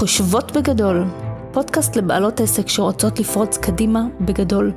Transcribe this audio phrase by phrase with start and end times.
[0.00, 1.04] חושבות בגדול,
[1.52, 4.72] פודקאסט לבעלות עסק שרוצות לפרוץ קדימה בגדול.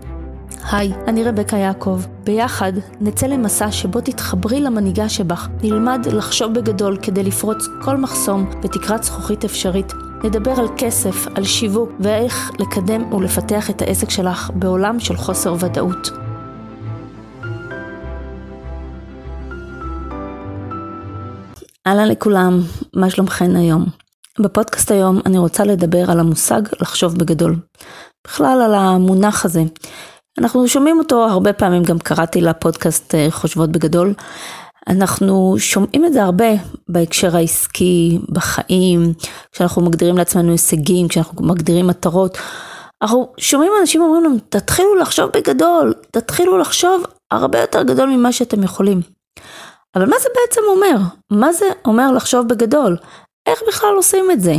[0.71, 2.01] היי, אני רבקה יעקב.
[2.23, 9.03] ביחד נצא למסע שבו תתחברי למנהיגה שבך, נלמד לחשוב בגדול כדי לפרוץ כל מחסום בתקרת
[9.03, 9.93] זכוכית אפשרית.
[10.23, 16.09] נדבר על כסף, על שיווק ואיך לקדם ולפתח את העסק שלך בעולם של חוסר ודאות.
[21.87, 22.59] אהלן לכולם,
[22.93, 24.02] מה שלומכן היום?
[24.39, 27.55] בפודקאסט היום אני רוצה לדבר על המושג לחשוב בגדול.
[28.27, 29.63] בכלל על המונח הזה.
[30.37, 34.13] אנחנו שומעים אותו הרבה פעמים, גם קראתי לפודקאסט אה, חושבות בגדול.
[34.89, 36.45] אנחנו שומעים את זה הרבה
[36.89, 39.13] בהקשר העסקי, בחיים,
[39.51, 42.37] כשאנחנו מגדירים לעצמנו הישגים, כשאנחנו מגדירים מטרות.
[43.01, 48.63] אנחנו שומעים אנשים אומרים לנו, תתחילו לחשוב בגדול, תתחילו לחשוב הרבה יותר גדול ממה שאתם
[48.63, 49.01] יכולים.
[49.95, 50.97] אבל מה זה בעצם אומר?
[51.31, 52.97] מה זה אומר לחשוב בגדול?
[53.47, 54.53] איך בכלל עושים את זה?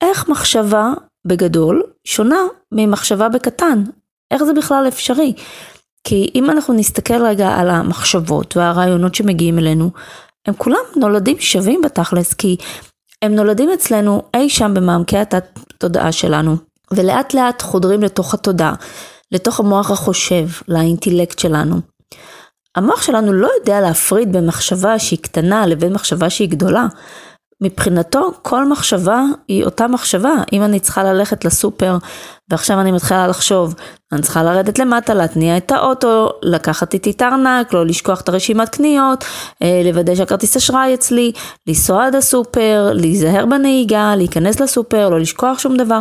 [0.00, 0.92] איך מחשבה
[1.26, 2.40] בגדול שונה
[2.72, 3.84] ממחשבה בקטן?
[4.30, 5.34] איך זה בכלל אפשרי?
[6.04, 9.90] כי אם אנחנו נסתכל רגע על המחשבות והרעיונות שמגיעים אלינו,
[10.46, 12.56] הם כולם נולדים שווים בתכלס, כי
[13.22, 16.56] הם נולדים אצלנו אי שם במעמקי התודעה שלנו,
[16.90, 18.74] ולאט לאט חודרים לתוך התודעה,
[19.32, 21.80] לתוך המוח החושב, לאינטלקט שלנו.
[22.76, 26.86] המוח שלנו לא יודע להפריד בין מחשבה שהיא קטנה לבין מחשבה שהיא גדולה.
[27.60, 30.34] מבחינתו כל מחשבה היא אותה מחשבה.
[30.52, 31.96] אם אני צריכה ללכת לסופר
[32.50, 33.74] ועכשיו אני מתחילה לחשוב,
[34.12, 38.68] אני צריכה לרדת למטה, להתניע את האוטו, לקחת איתי את הארנק, לא לשכוח את הרשימת
[38.68, 39.24] קניות,
[39.62, 41.32] אה, לוודא שהכרטיס אשראי אצלי,
[41.66, 46.00] לנסוע עד הסופר, להיזהר בנהיגה, להיכנס לסופר, לא לשכוח שום דבר.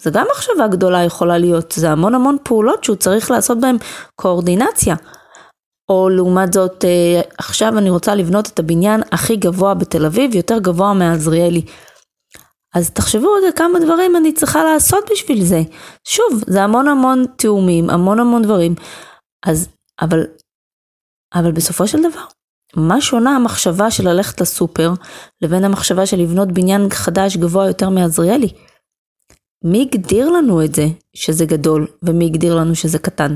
[0.00, 3.76] זה גם מחשבה גדולה יכולה להיות, זה המון המון פעולות שהוא צריך לעשות בהן
[4.16, 4.94] קואורדינציה.
[5.92, 10.58] או לעומת זאת, אה, עכשיו אני רוצה לבנות את הבניין הכי גבוה בתל אביב, יותר
[10.58, 11.62] גבוה מעזריאלי.
[12.74, 15.62] אז תחשבו עוד כמה דברים אני צריכה לעשות בשביל זה.
[16.04, 18.74] שוב, זה המון המון תיאומים, המון המון דברים.
[19.46, 19.68] אז,
[20.00, 20.26] אבל,
[21.34, 22.24] אבל בסופו של דבר,
[22.76, 24.90] מה שונה המחשבה של ללכת לסופר
[25.42, 28.48] לבין המחשבה של לבנות בניין חדש גבוה יותר מעזריאלי?
[29.64, 30.86] מי הגדיר לנו את זה
[31.16, 33.34] שזה גדול ומי הגדיר לנו שזה קטן?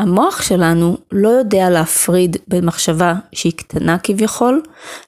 [0.00, 4.62] המוח שלנו לא יודע להפריד בין מחשבה שהיא קטנה כביכול,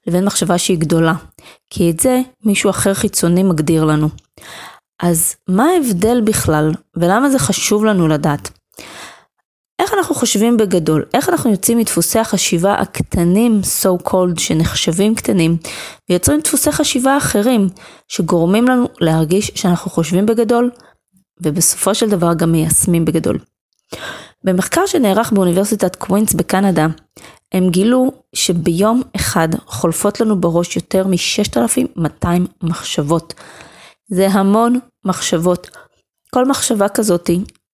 [0.07, 1.15] לבין מחשבה שהיא גדולה.
[1.71, 4.09] כי את זה מישהו אחר חיצוני מגדיר לנו.
[5.03, 8.51] אז מה ההבדל בכלל, ולמה זה חשוב לנו לדעת?
[9.79, 11.05] איך אנחנו חושבים בגדול?
[11.15, 15.57] איך אנחנו יוצאים מדפוסי החשיבה הקטנים, so called, שנחשבים קטנים,
[16.11, 17.69] ויוצרים דפוסי חשיבה אחרים,
[18.09, 20.71] שגורמים לנו להרגיש שאנחנו חושבים בגדול,
[21.41, 23.39] ובסופו של דבר גם מיישמים בגדול.
[24.45, 26.87] במחקר שנערך באוניברסיטת קווינס בקנדה,
[27.53, 32.27] הם גילו שביום אחד חולפות לנו בראש יותר מ-6,200
[32.63, 33.35] מחשבות.
[34.09, 35.71] זה המון מחשבות.
[36.35, 37.31] כל מחשבה כזאת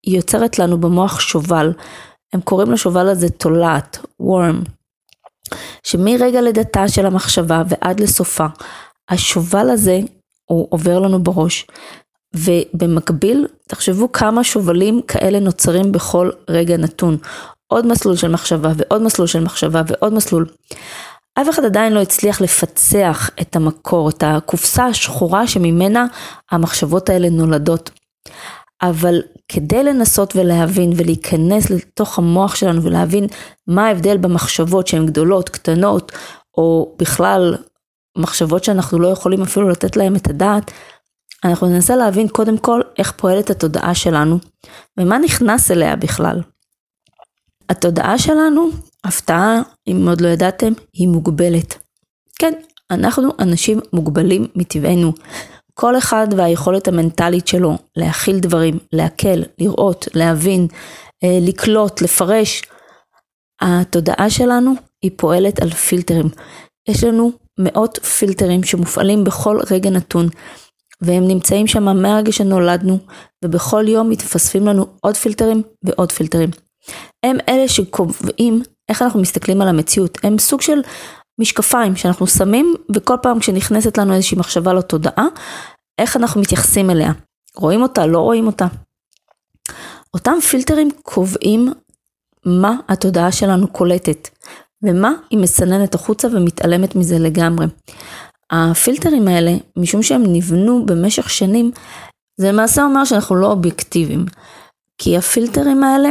[0.06, 1.72] יוצרת לנו במוח שובל.
[2.32, 4.68] הם קוראים לשובל הזה תולעת, worm.
[5.82, 8.46] שמרגע לידתה של המחשבה ועד לסופה,
[9.08, 10.00] השובל הזה
[10.44, 11.66] הוא עובר לנו בראש,
[12.34, 17.16] ובמקביל, תחשבו כמה שובלים כאלה נוצרים בכל רגע נתון.
[17.66, 20.46] עוד מסלול של מחשבה ועוד מסלול של מחשבה ועוד מסלול.
[21.34, 26.06] אף אחד עדיין לא הצליח לפצח את המקור, את הקופסה השחורה שממנה
[26.50, 27.90] המחשבות האלה נולדות.
[28.82, 33.26] אבל כדי לנסות ולהבין ולהיכנס לתוך המוח שלנו ולהבין
[33.66, 36.12] מה ההבדל במחשבות שהן גדולות, קטנות,
[36.58, 37.56] או בכלל
[38.18, 40.70] מחשבות שאנחנו לא יכולים אפילו לתת להן את הדעת,
[41.44, 44.38] אנחנו ננסה להבין קודם כל איך פועלת התודעה שלנו,
[44.98, 46.40] ומה נכנס אליה בכלל.
[47.68, 48.70] התודעה שלנו,
[49.04, 51.78] הפתעה, אם עוד לא ידעתם, היא מוגבלת.
[52.38, 52.52] כן,
[52.90, 55.12] אנחנו אנשים מוגבלים מטבענו.
[55.74, 60.66] כל אחד והיכולת המנטלית שלו להכיל דברים, להקל, לראות, להבין,
[61.24, 62.62] אה, לקלוט, לפרש.
[63.60, 64.72] התודעה שלנו
[65.02, 66.28] היא פועלת על פילטרים.
[66.88, 70.28] יש לנו מאות פילטרים שמופעלים בכל רגע נתון.
[71.04, 72.98] והם נמצאים שם מהרגע שנולדנו,
[73.44, 76.50] ובכל יום מתווספים לנו עוד פילטרים ועוד פילטרים.
[77.22, 80.80] הם אלה שקובעים איך אנחנו מסתכלים על המציאות, הם סוג של
[81.40, 85.26] משקפיים שאנחנו שמים, וכל פעם כשנכנסת לנו איזושהי מחשבה לתודעה,
[85.98, 87.12] איך אנחנו מתייחסים אליה.
[87.56, 88.66] רואים אותה, לא רואים אותה.
[90.14, 91.72] אותם פילטרים קובעים
[92.46, 94.28] מה התודעה שלנו קולטת,
[94.82, 97.66] ומה היא מסננת החוצה ומתעלמת מזה לגמרי.
[98.54, 101.70] הפילטרים האלה, משום שהם נבנו במשך שנים,
[102.36, 104.26] זה למעשה אומר שאנחנו לא אובייקטיביים.
[104.98, 106.10] כי הפילטרים האלה,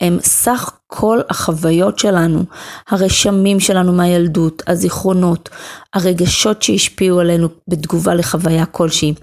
[0.00, 2.44] הם סך כל החוויות שלנו,
[2.88, 5.48] הרשמים שלנו מהילדות, הזיכרונות,
[5.94, 9.14] הרגשות שהשפיעו עלינו בתגובה לחוויה כלשהי,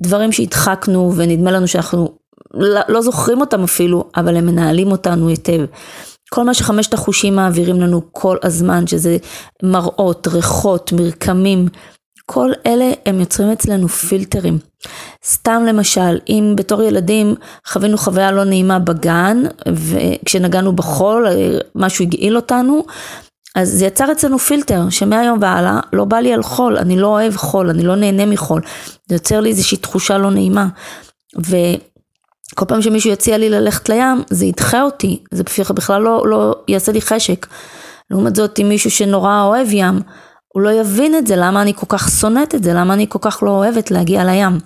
[0.00, 2.12] דברים שהדחקנו ונדמה לנו שאנחנו
[2.54, 5.64] לא, לא זוכרים אותם אפילו, אבל הם מנהלים אותנו היטב.
[6.30, 9.16] כל מה שחמשת החושים מעבירים לנו כל הזמן, שזה
[9.62, 11.68] מראות, ריחות, מרקמים,
[12.26, 14.58] כל אלה הם יוצרים אצלנו פילטרים.
[15.26, 17.34] סתם למשל, אם בתור ילדים
[17.66, 21.26] חווינו חוויה לא נעימה בגן, וכשנגענו בחול,
[21.74, 22.84] משהו הגעיל אותנו,
[23.54, 27.36] אז זה יצר אצלנו פילטר, שמהיום והלאה לא בא לי על חול, אני לא אוהב
[27.36, 28.60] חול, אני לא נהנה מחול.
[29.06, 30.66] זה יוצר לי איזושהי תחושה לא נעימה.
[31.38, 35.42] וכל פעם שמישהו יציע לי ללכת לים, זה ידחה אותי, זה
[35.74, 37.46] בכלל לא, לא יעשה לי חשק.
[38.10, 40.00] לעומת זאת, אם מישהו שנורא אוהב ים,
[40.52, 43.18] הוא לא יבין את זה, למה אני כל כך שונאת את זה, למה אני כל
[43.22, 44.58] כך לא אוהבת להגיע לים.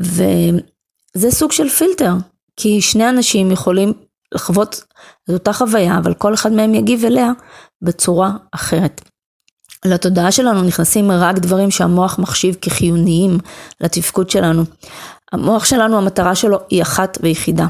[0.00, 2.12] וזה סוג של פילטר,
[2.56, 3.92] כי שני אנשים יכולים
[4.34, 4.84] לחוות
[5.24, 7.30] את אותה חוויה, אבל כל אחד מהם יגיב אליה
[7.82, 9.00] בצורה אחרת.
[9.84, 13.38] לתודעה שלנו נכנסים רק דברים שהמוח מחשיב כחיוניים
[13.80, 14.62] לתפקוד שלנו.
[15.32, 17.66] המוח שלנו, המטרה שלו היא אחת ויחידה,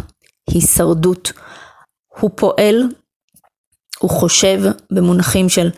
[0.51, 1.33] הישרדות.
[2.21, 2.89] הוא פועל,
[3.99, 4.61] הוא חושב
[4.91, 5.71] במונחים של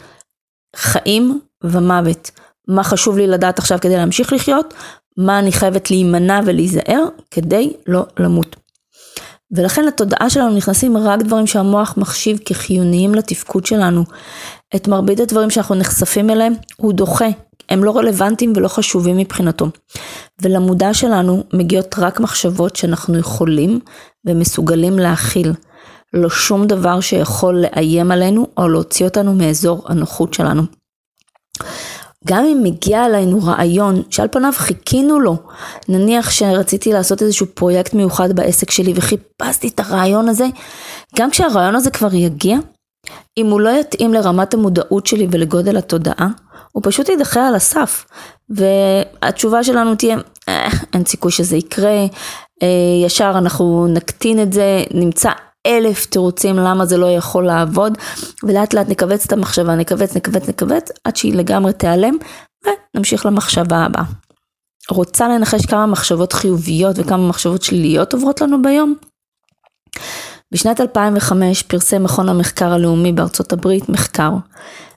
[0.75, 2.31] חיים ומוות.
[2.69, 4.75] מה חשוב לי לדעת עכשיו כדי להמשיך לחיות,
[5.17, 8.57] מה אני חייבת להימנע ולהיזהר כדי לא למות.
[9.57, 14.05] ולכן לתודעה שלנו נכנסים רק דברים שהמוח מחשיב כחיוניים לתפקוד שלנו.
[14.77, 17.29] את מרבית הדברים שאנחנו נחשפים אליהם הוא דוחה,
[17.69, 19.67] הם לא רלוונטיים ולא חשובים מבחינתו.
[20.43, 23.81] ולמודע שלנו מגיעות רק מחשבות שאנחנו יכולים
[24.27, 25.53] ומסוגלים להכיל.
[26.15, 30.63] לא שום דבר שיכול לאיים עלינו או להוציא אותנו מאזור הנוחות שלנו.
[32.27, 35.37] גם אם מגיע אלינו רעיון שעל פניו חיכינו לו,
[35.89, 40.47] נניח שרציתי לעשות איזשהו פרויקט מיוחד בעסק שלי וחיפשתי את הרעיון הזה,
[41.17, 42.59] גם כשהרעיון הזה כבר יגיע,
[43.37, 46.29] אם הוא לא יתאים לרמת המודעות שלי ולגודל התודעה,
[46.73, 48.05] הוא פשוט יידחה על הסף.
[48.51, 50.17] והתשובה שלנו תהיה,
[50.49, 52.07] אה, אין סיכוי שזה יקרה,
[52.63, 55.31] אה, ישר אנחנו נקטין את זה, נמצא
[55.67, 57.99] אלף תירוצים למה זה לא יכול לעבוד,
[58.43, 62.15] ולאט לאט נכווץ את המחשבה, נכווץ, נכווץ, נכווץ, עד שהיא לגמרי תיעלם,
[62.65, 64.05] ונמשיך למחשבה הבאה.
[64.91, 68.95] רוצה לנחש כמה מחשבות חיוביות וכמה מחשבות שליליות עוברות לנו ביום?
[70.53, 74.31] בשנת 2005 פרסם מכון המחקר הלאומי בארצות הברית מחקר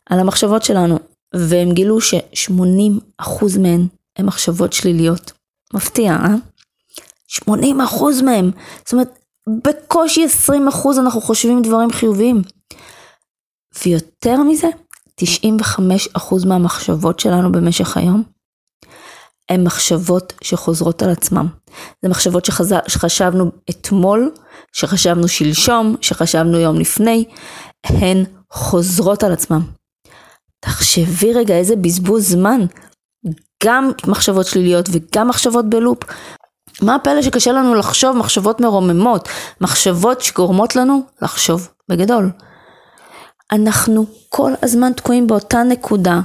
[0.10, 1.00] על המחשבות שלנו,
[1.36, 3.88] והם גילו ש-80% מהן
[4.18, 5.31] הן מחשבות שליליות.
[5.74, 6.36] מפתיע, אה?
[7.50, 8.52] 80% מהם.
[8.86, 12.42] זאת אומרת, בקושי 20% אנחנו חושבים דברים חיוביים.
[13.86, 14.68] ויותר מזה,
[15.22, 18.24] 95% מהמחשבות שלנו במשך היום
[19.50, 21.48] הן מחשבות שחוזרות על עצמם.
[22.02, 22.76] זה מחשבות שחז...
[22.88, 24.32] שחשבנו אתמול,
[24.74, 27.26] שחשבנו שלשום, שחשבנו יום לפני,
[27.86, 29.62] הן חוזרות על עצמם.
[30.60, 32.66] תחשבי רגע איזה בזבוז זמן,
[33.64, 36.04] גם מחשבות שליליות וגם מחשבות בלופ.
[36.81, 39.29] מה הפלא שקשה לנו לחשוב מחשבות מרוממות,
[39.62, 42.31] מחשבות שגורמות לנו לחשוב בגדול.
[43.51, 46.19] אנחנו כל הזמן תקועים באותה נקודה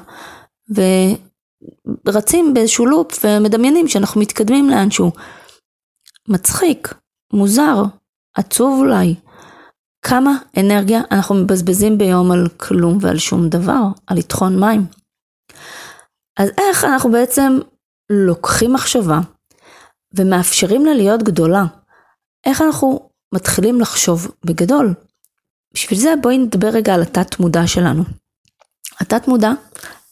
[2.06, 5.12] ורצים באיזשהו לופ ומדמיינים שאנחנו מתקדמים לאנשהו.
[6.28, 6.94] מצחיק,
[7.32, 7.82] מוזר,
[8.34, 9.14] עצוב אולי.
[10.02, 14.86] כמה אנרגיה אנחנו מבזבזים ביום על כלום ועל שום דבר, על לטחון מים.
[16.36, 17.58] אז איך אנחנו בעצם
[18.10, 19.20] לוקחים מחשבה
[20.14, 21.64] ומאפשרים לה להיות גדולה.
[22.46, 24.94] איך אנחנו מתחילים לחשוב בגדול?
[25.74, 28.04] בשביל זה בואי נדבר רגע על התת מודע שלנו.
[29.00, 29.52] התת מודע,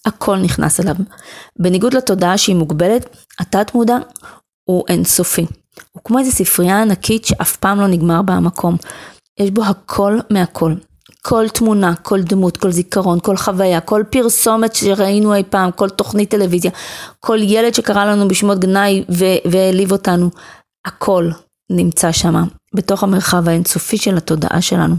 [0.06, 0.94] הכל נכנס אליו.
[1.58, 3.96] בניגוד לתודעה שהיא מוגבלת, התת מודע
[4.64, 5.46] הוא אינסופי.
[5.92, 8.76] הוא כמו איזו ספרייה ענקית שאף פעם לא נגמר בה המקום.
[9.40, 10.74] יש בו הכל מהכל.
[11.22, 16.30] כל תמונה, כל דמות, כל זיכרון, כל חוויה, כל פרסומת שראינו אי פעם, כל תוכנית
[16.30, 16.70] טלוויזיה,
[17.20, 19.04] כל ילד שקרא לנו בשמות גנאי
[19.44, 20.30] והעליב אותנו,
[20.84, 21.30] הכל
[21.70, 22.34] נמצא שם,
[22.74, 24.94] בתוך המרחב האינסופי של התודעה שלנו.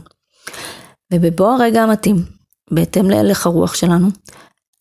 [1.13, 2.25] ובבוא הרגע המתאים,
[2.71, 4.07] בהתאם להלך הרוח שלנו,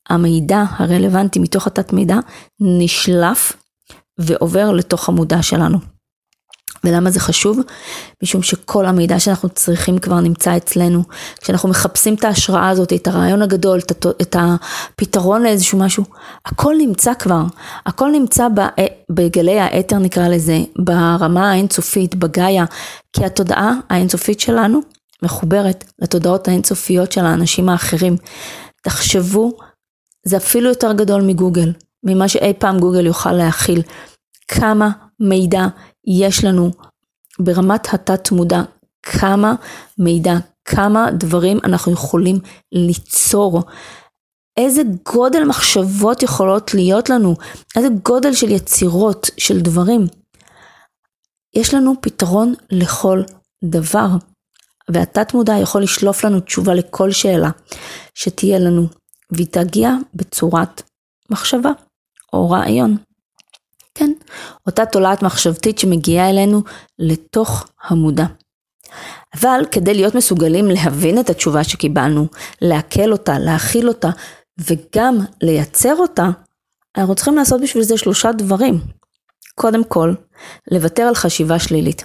[0.08, 2.16] המידע הרלוונטי מתוך התת מידע
[2.60, 3.52] נשלף
[4.18, 5.78] ועובר לתוך המודע שלנו.
[6.84, 7.58] ולמה זה חשוב?
[8.22, 11.02] משום שכל המידע שאנחנו צריכים כבר נמצא אצלנו.
[11.40, 13.78] כשאנחנו מחפשים את ההשראה הזאת, את הרעיון הגדול,
[14.22, 16.04] את הפתרון לאיזשהו משהו,
[16.46, 17.42] הכל נמצא כבר.
[17.86, 18.46] הכל נמצא
[19.10, 22.64] בגלי האתר נקרא לזה, ברמה האינסופית, בגאיה,
[23.12, 24.80] כי התודעה האינסופית שלנו
[25.22, 28.16] מחוברת לתודעות האינסופיות של האנשים האחרים.
[28.82, 29.52] תחשבו,
[30.26, 31.72] זה אפילו יותר גדול מגוגל,
[32.04, 33.82] ממה שאי פעם גוגל יוכל להכיל.
[34.48, 35.66] כמה מידע
[36.18, 36.70] יש לנו
[37.38, 38.62] ברמת התת מודע,
[39.02, 39.54] כמה
[39.98, 42.38] מידע, כמה דברים אנחנו יכולים
[42.72, 43.62] ליצור.
[44.56, 47.34] איזה גודל מחשבות יכולות להיות לנו,
[47.76, 50.06] איזה גודל של יצירות, של דברים.
[51.54, 53.22] יש לנו פתרון לכל
[53.64, 54.08] דבר,
[54.90, 57.50] והתת מודע יכול לשלוף לנו תשובה לכל שאלה
[58.14, 58.86] שתהיה לנו,
[59.32, 60.82] והיא תגיע בצורת
[61.30, 61.70] מחשבה
[62.32, 62.96] או רעיון.
[64.00, 64.12] כן,
[64.66, 66.62] אותה תולעת מחשבתית שמגיעה אלינו
[66.98, 68.24] לתוך המודע.
[69.34, 72.26] אבל כדי להיות מסוגלים להבין את התשובה שקיבלנו,
[72.60, 74.10] לעכל אותה, להכיל אותה,
[74.58, 76.28] וגם לייצר אותה,
[76.96, 78.80] אנחנו צריכים לעשות בשביל זה שלושה דברים.
[79.54, 80.14] קודם כל,
[80.70, 82.04] לוותר על חשיבה שלילית.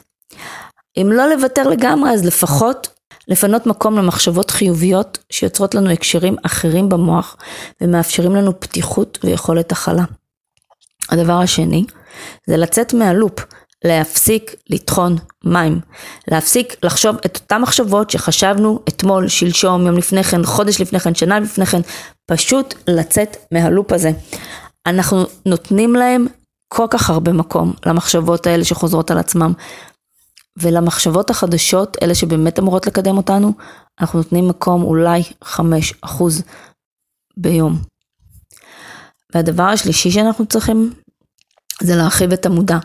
[0.97, 2.87] אם לא לוותר לגמרי, אז לפחות
[3.27, 7.37] לפנות מקום למחשבות חיוביות שיוצרות לנו הקשרים אחרים במוח
[7.81, 10.03] ומאפשרים לנו פתיחות ויכולת הכלה.
[11.09, 11.85] הדבר השני,
[12.47, 13.45] זה לצאת מהלופ,
[13.85, 15.79] להפסיק לטחון מים,
[16.27, 21.39] להפסיק לחשוב את אותן מחשבות שחשבנו אתמול, שלשום, יום לפני כן, חודש לפני כן, שנה
[21.39, 21.81] לפני כן,
[22.25, 24.11] פשוט לצאת מהלופ הזה.
[24.85, 26.27] אנחנו נותנים להם
[26.67, 29.53] כל כך הרבה מקום למחשבות האלה שחוזרות על עצמם,
[30.59, 33.53] ולמחשבות החדשות, אלה שבאמת אמורות לקדם אותנו,
[34.01, 35.57] אנחנו נותנים מקום אולי 5%
[37.37, 37.94] ביום.
[39.35, 40.93] והדבר השלישי שאנחנו צריכים
[41.81, 42.77] זה להרחיב את המודע,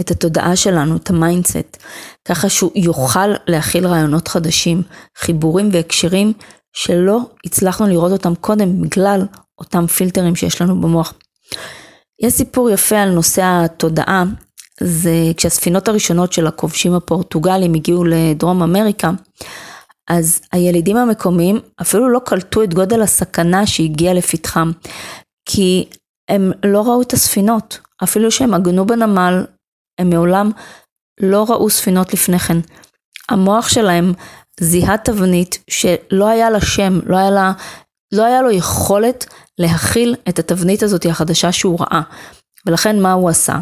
[0.00, 1.76] את התודעה שלנו, את ה mindset,
[2.24, 4.82] ככה שהוא יוכל להכיל רעיונות חדשים,
[5.18, 6.32] חיבורים והקשרים
[6.72, 9.26] שלא הצלחנו לראות אותם קודם בגלל
[9.58, 11.14] אותם פילטרים שיש לנו במוח.
[12.22, 14.24] יש סיפור יפה על נושא התודעה,
[14.80, 19.10] זה כשהספינות הראשונות של הכובשים הפורטוגלים הגיעו לדרום אמריקה,
[20.08, 24.70] אז הילידים המקומיים אפילו לא קלטו את גודל הסכנה שהגיעה לפתחם,
[25.44, 25.88] כי
[26.28, 29.44] הם לא ראו את הספינות, אפילו שהם עגנו בנמל,
[29.98, 30.50] הם מעולם
[31.20, 32.58] לא ראו ספינות לפני כן.
[33.28, 34.12] המוח שלהם
[34.60, 37.52] זיהה תבנית שלא היה לה שם, לא היה, לה,
[38.12, 39.26] לא היה לו יכולת
[39.58, 42.00] להכיל את התבנית הזאת החדשה שהוא ראה.
[42.66, 43.58] ולכן מה הוא עשה?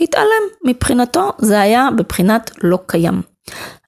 [0.00, 0.42] התעלם.
[0.64, 3.22] מבחינתו זה היה בבחינת לא קיים.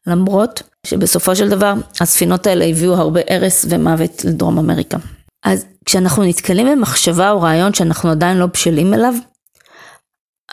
[0.06, 4.98] למרות שבסופו של דבר הספינות האלה הביאו הרבה הרס ומוות לדרום אמריקה.
[5.44, 9.14] אז כשאנחנו נתקלים במחשבה או רעיון שאנחנו עדיין לא בשלים אליו,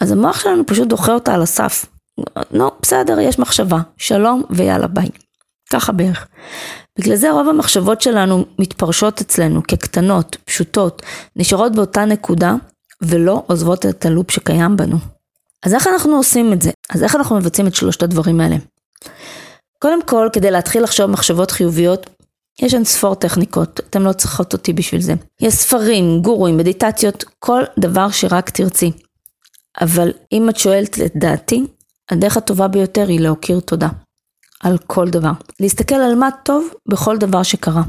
[0.01, 1.85] אז המוח שלנו פשוט דוחה אותה על הסף.
[2.51, 5.09] נו, בסדר, יש מחשבה, שלום ויאללה ביי.
[5.69, 6.27] ככה בערך.
[6.99, 11.01] בגלל זה רוב המחשבות שלנו מתפרשות אצלנו כקטנות, פשוטות,
[11.35, 12.55] נשארות באותה נקודה
[13.01, 14.97] ולא עוזבות את הלופ שקיים בנו.
[15.65, 16.71] אז איך אנחנו עושים את זה?
[16.89, 18.55] אז איך אנחנו מבצעים את שלושת הדברים האלה?
[19.79, 22.09] קודם כל, כדי להתחיל לחשוב מחשבות חיוביות,
[22.61, 25.13] יש אין ספור טכניקות, אתם לא צריכות אותי בשביל זה.
[25.41, 28.91] יש ספרים, גורואים, מדיטציות, כל דבר שרק תרצי.
[29.81, 31.65] אבל אם את שואלת את דעתי,
[32.11, 33.87] הדרך הטובה ביותר היא להכיר תודה.
[34.63, 35.31] על כל דבר.
[35.59, 37.83] להסתכל על מה טוב בכל דבר שקרה.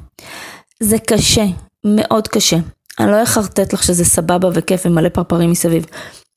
[0.83, 1.45] זה קשה,
[1.87, 2.57] מאוד קשה.
[3.01, 5.87] אני לא אחרטט לך שזה סבבה וכיף ומלא פרפרים מסביב.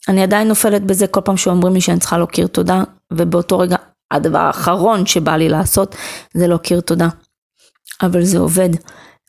[0.08, 2.84] אני עדיין נופלת בזה כל פעם שאומרים לי שאני צריכה להכיר תודה,
[3.14, 3.76] ובאותו רגע
[4.12, 5.96] הדבר האחרון שבא לי לעשות
[6.34, 7.08] זה להכיר תודה.
[8.02, 8.70] אבל זה עובד.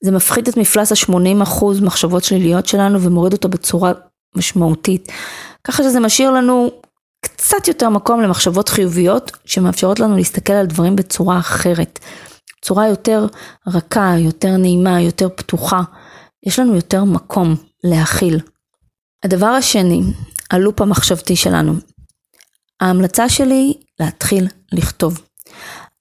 [0.02, 3.93] זה מפחית את מפלס ה-80% מחשבות שליליות שלנו ומוריד אותו בצורה
[4.37, 5.12] משמעותית.
[5.64, 6.71] ככה שזה משאיר לנו
[7.21, 11.99] קצת יותר מקום למחשבות חיוביות שמאפשרות לנו להסתכל על דברים בצורה אחרת.
[12.62, 13.26] צורה יותר
[13.67, 15.83] רכה, יותר נעימה, יותר פתוחה.
[16.47, 18.41] יש לנו יותר מקום להכיל.
[19.25, 20.00] הדבר השני,
[20.50, 21.75] הלופ המחשבתי שלנו.
[22.81, 25.21] ההמלצה שלי להתחיל לכתוב.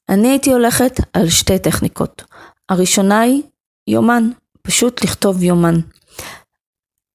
[0.10, 2.24] אני הייתי הולכת על שתי טכניקות.
[2.72, 3.42] הראשונה היא
[3.88, 4.30] יומן,
[4.62, 5.80] פשוט לכתוב יומן.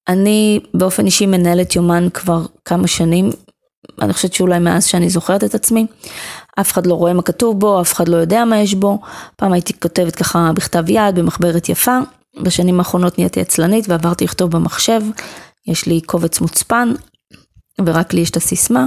[0.07, 3.29] אני באופן אישי מנהלת יומן כבר כמה שנים,
[4.01, 5.87] אני חושבת שאולי מאז שאני זוכרת את עצמי.
[6.59, 8.99] אף אחד לא רואה מה כתוב בו, אף אחד לא יודע מה יש בו.
[9.35, 11.97] פעם הייתי כותבת ככה בכתב יד, במחברת יפה.
[12.41, 15.01] בשנים האחרונות נהייתי עצלנית ועברתי לכתוב במחשב.
[15.67, 16.93] יש לי קובץ מוצפן,
[17.85, 18.85] ורק לי יש את הסיסמה.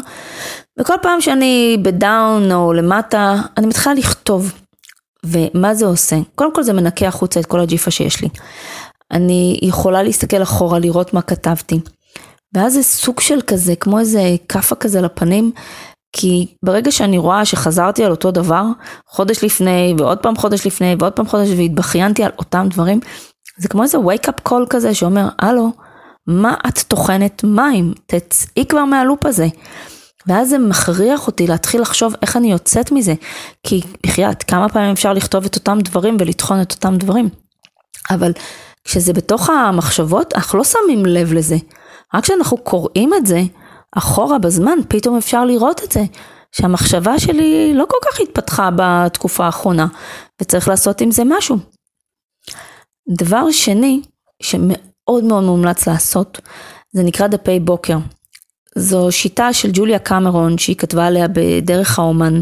[0.81, 4.53] וכל פעם שאני בדאון או למטה, אני מתחילה לכתוב.
[5.27, 6.17] ומה זה עושה?
[6.35, 8.29] קודם כל זה מנקה החוצה את כל הג'יפה שיש לי.
[9.11, 11.81] אני יכולה להסתכל אחורה, לראות מה כתבתי.
[12.55, 15.53] ואז זה סוג של כזה, כמו איזה כאפה כזה לפנים,
[16.13, 18.65] כי ברגע שאני רואה שחזרתי על אותו דבר,
[19.09, 23.01] חודש לפני, ועוד פעם חודש לפני, ועוד פעם חודש, והתבכיינתי על אותם דברים,
[23.59, 25.71] זה כמו איזה wake up call כזה שאומר, הלו,
[26.27, 27.93] מה את טוחנת מים?
[28.07, 29.47] תצאי כבר מהלופ הזה.
[30.27, 33.15] ואז זה מכריח אותי להתחיל לחשוב איך אני יוצאת מזה.
[33.67, 37.29] כי בחייאת, כמה פעמים אפשר לכתוב את אותם דברים ולטחון את אותם דברים.
[38.11, 38.33] אבל
[38.85, 41.57] כשזה בתוך המחשבות, אנחנו לא שמים לב לזה.
[42.15, 43.41] רק כשאנחנו קוראים את זה,
[43.97, 46.01] אחורה בזמן, פתאום אפשר לראות את זה.
[46.53, 49.87] שהמחשבה שלי לא כל כך התפתחה בתקופה האחרונה,
[50.43, 51.57] וצריך לעשות עם זה משהו.
[53.09, 54.03] דבר שני,
[54.43, 56.41] שמאוד מאוד מומלץ לעשות,
[56.93, 57.97] זה נקרא דפי בוקר.
[58.77, 62.41] זו שיטה של ג'וליה קמרון שהיא כתבה עליה בדרך האומן,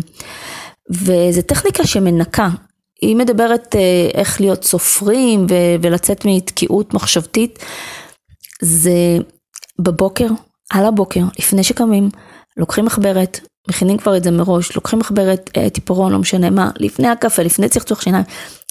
[0.91, 2.49] וזו טכניקה שמנקה.
[3.03, 5.47] היא מדברת אה, איך להיות סופרים
[5.83, 7.59] ולצאת מתקיעות מחשבתית.
[8.63, 9.19] זה
[9.79, 10.27] בבוקר,
[10.71, 12.11] על הבוקר, לפני שקמים,
[12.57, 17.09] לוקחים מחברת, מכינים כבר את זה מראש, לוקחים מחברת, אה, טיפורון, לא משנה מה, לפני
[17.09, 18.25] הקפה, לפני צחצוח שיניים,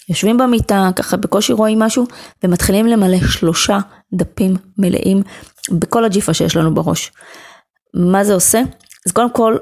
[0.09, 2.05] יושבים במיטה, ככה בקושי רואים משהו,
[2.43, 3.79] ומתחילים למלא שלושה
[4.13, 5.21] דפים מלאים
[5.71, 7.11] בכל הג'יפה שיש לנו בראש.
[7.93, 8.61] מה זה עושה?
[9.07, 9.57] אז קודם כל,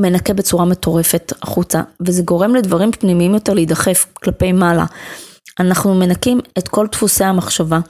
[0.00, 4.84] מנקה בצורה מטורפת החוצה, וזה גורם לדברים פנימיים יותר להידחף כלפי מעלה.
[5.60, 7.80] אנחנו מנקים את כל דפוסי המחשבה,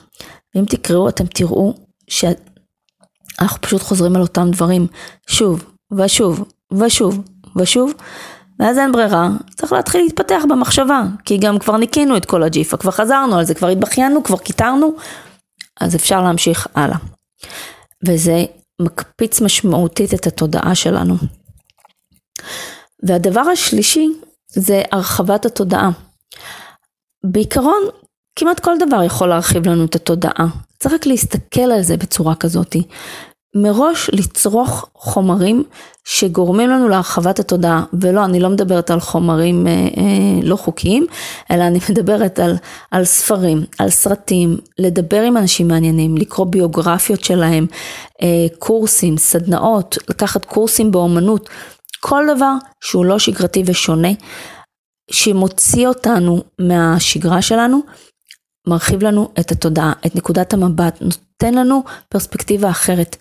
[0.54, 1.74] ואם תקראו אתם תראו
[2.10, 4.86] שאנחנו פשוט חוזרים על אותם דברים
[5.26, 5.64] שוב
[5.98, 7.20] ושוב ושוב
[7.56, 7.92] ושוב,
[8.58, 12.90] ואז אין ברירה, צריך להתחיל להתפתח במחשבה, כי גם כבר ניקינו את כל הג'יפה, כבר
[12.90, 14.92] חזרנו על זה, כבר התבכיינו, כבר קיטרנו,
[15.80, 16.96] אז אפשר להמשיך הלאה.
[18.06, 18.44] וזה
[18.80, 21.14] מקפיץ משמעותית את התודעה שלנו.
[23.02, 24.08] והדבר השלישי
[24.48, 25.90] זה הרחבת התודעה.
[27.24, 27.82] בעיקרון,
[28.38, 30.46] כמעט כל דבר יכול להרחיב לנו את התודעה.
[30.78, 32.82] צריך רק להסתכל על זה בצורה כזאתי.
[33.54, 35.64] מראש לצרוך חומרים
[36.04, 41.06] שגורמים לנו להרחבת התודעה, ולא, אני לא מדברת על חומרים אה, אה, לא חוקיים,
[41.50, 42.56] אלא אני מדברת על,
[42.90, 47.66] על ספרים, על סרטים, לדבר עם אנשים מעניינים, לקרוא ביוגרפיות שלהם,
[48.22, 51.48] אה, קורסים, סדנאות, לקחת קורסים באומנות,
[52.00, 54.12] כל דבר שהוא לא שגרתי ושונה,
[55.10, 57.80] שמוציא אותנו מהשגרה שלנו,
[58.66, 63.16] מרחיב לנו את התודעה, את נקודת המבט, נותן לנו פרספקטיבה אחרת.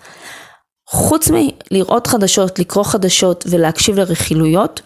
[0.89, 4.81] חוץ מלראות חדשות, לקרוא חדשות ולהקשיב לרכילויות,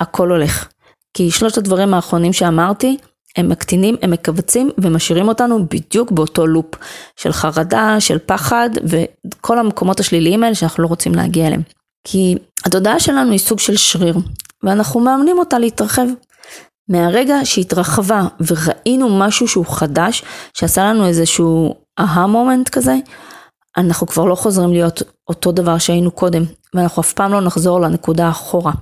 [0.00, 0.68] הכל הולך.
[1.16, 2.96] כי שלושת הדברים האחרונים שאמרתי,
[3.36, 6.74] הם מקטינים, הם מכווצים ומשאירים אותנו בדיוק באותו לופ
[7.16, 11.62] של חרדה, של פחד וכל המקומות השליליים האלה שאנחנו לא רוצים להגיע אליהם.
[12.04, 12.34] כי
[12.64, 14.16] התודעה שלנו היא סוג של שריר,
[14.62, 16.06] ואנחנו מאמנים אותה להתרחב.
[16.88, 22.94] מהרגע שהתרחבה וראינו משהו שהוא חדש, שעשה לנו איזשהו אהה מומנט כזה,
[23.76, 26.42] אנחנו כבר לא חוזרים להיות אותו דבר שהיינו קודם,
[26.74, 28.72] ואנחנו אף פעם לא נחזור לנקודה אחורה.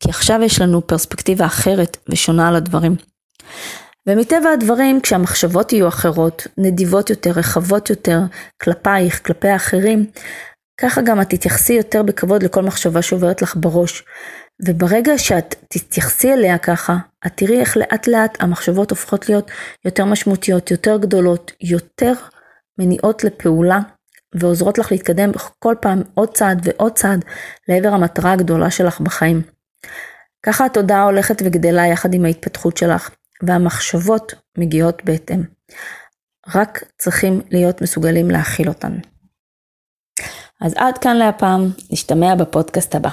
[0.00, 2.96] כי עכשיו יש לנו פרספקטיבה אחרת ושונה על הדברים.
[4.06, 8.20] ומטבע הדברים, כשהמחשבות יהיו אחרות, נדיבות יותר, רחבות יותר,
[8.62, 10.06] כלפייך, כלפי האחרים,
[10.80, 14.02] ככה גם את תתייחסי יותר בכבוד לכל מחשבה שעוברת לך בראש.
[14.62, 19.50] וברגע שאת תתייחסי אליה ככה, את תראי איך לאט לאט המחשבות הופכות להיות
[19.84, 22.12] יותר משמעותיות, יותר גדולות, יותר
[22.78, 23.80] מניעות לפעולה,
[24.34, 27.24] ועוזרות לך להתקדם כל פעם עוד צעד ועוד צעד
[27.68, 29.42] לעבר המטרה הגדולה שלך בחיים.
[30.42, 33.10] ככה התודעה הולכת וגדלה יחד עם ההתפתחות שלך,
[33.42, 35.42] והמחשבות מגיעות בהתאם.
[36.54, 38.98] רק צריכים להיות מסוגלים להכיל אותן.
[40.60, 43.10] אז עד כאן להפעם, נשתמע בפודקאסט הבא.